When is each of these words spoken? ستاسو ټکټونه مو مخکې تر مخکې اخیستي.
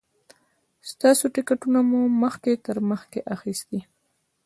ستاسو 0.91 1.25
ټکټونه 1.33 1.79
مو 1.89 2.01
مخکې 2.23 2.53
تر 2.65 2.77
مخکې 2.89 3.19
اخیستي. 3.35 3.79